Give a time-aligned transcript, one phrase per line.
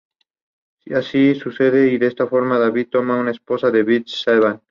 [0.95, 4.59] Así sucede y de esta forma David toma por esposa a Bath-sheba.